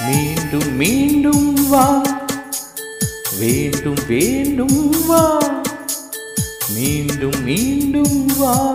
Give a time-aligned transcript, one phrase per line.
[0.00, 2.02] மீண்டும் மீண்டும் வா.
[3.38, 5.38] வேண்டும் வேண்டும் வா.
[6.74, 8.74] மீண்டும் மீண்டும் வா.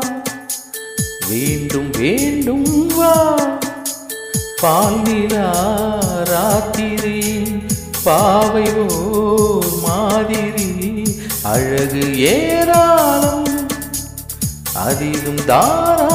[1.30, 3.36] வேண்டும் வேண்டும் வா.
[4.62, 5.48] பால்நிலா
[6.24, 7.44] ராத்திரி
[8.04, 10.68] பாவை ஓர் மாதிரி.
[11.44, 13.48] அழகு ஏராளம்
[14.74, 16.13] அதிலும் தாரா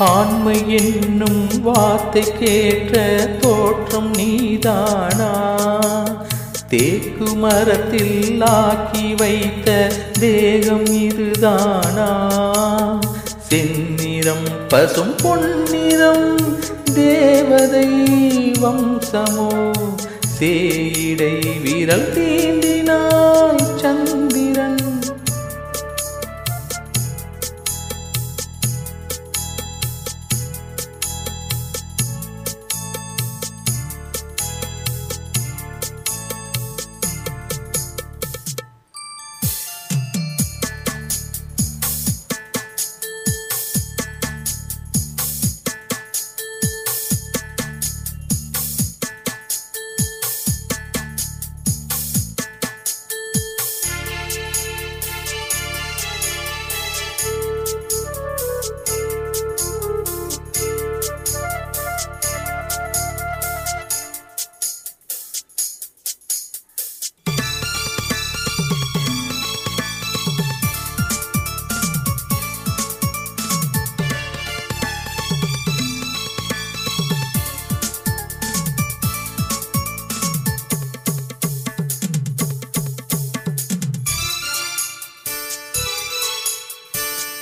[0.00, 5.30] ஆண்மை என்னும் வார்த்தை கேட்ட தோற்றம் நீதானா?
[6.68, 12.08] தேக்கு மரத்தில் ஆக்கி வைத்த தேகம் இதுதானா?
[13.50, 16.36] செந்நிறம் பசும் பொன்னிறம்
[16.94, 17.88] தேவதை
[18.52, 19.72] வம்சமோ?
[20.38, 23.49] சேயிடை விரல் தீண்டினாய்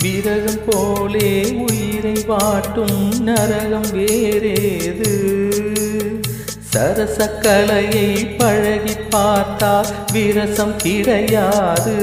[0.03, 5.13] விரகம் போலே உயிரை வாட்டும் நரகம் வேறேது.
[6.73, 11.97] சரசக்கலையை பழகி பார்த்தா விரசம் கிடையாது.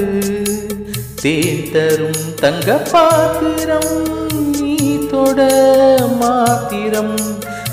[1.22, 3.94] தேன் தரும் தங்க பாத்திரம்
[4.60, 5.48] நீ தொட
[6.20, 7.16] மாத்திரம்.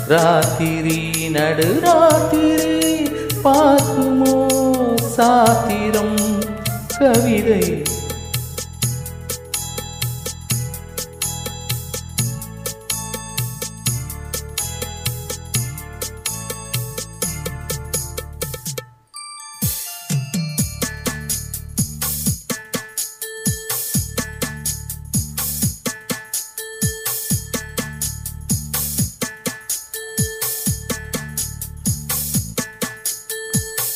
[0.08, 3.08] ராத்திரி நடு ராத்திரி
[3.44, 4.36] பார்க்குமோ
[5.16, 6.16] சாத்திரம்.
[6.98, 7.82] கவிதை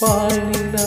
[0.00, 0.86] பாலிலா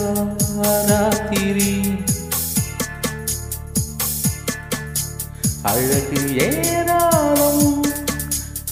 [5.62, 7.82] அழகு ஏராளம்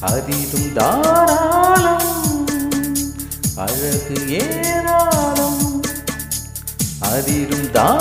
[0.01, 2.09] அதிலும் தாராளம்.
[3.57, 5.63] அழகு ஏராளம்
[7.01, 8.01] அதிலும் தாராளம்